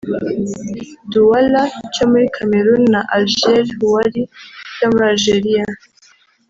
Douala 1.11 1.63
cyo 1.93 2.05
muri 2.11 2.25
Cameroon 2.35 2.83
na 2.93 3.01
Algiers 3.15 3.69
Houari 3.77 4.21
cyo 4.77 4.85
muri 4.91 5.05
Algeriya 5.11 5.65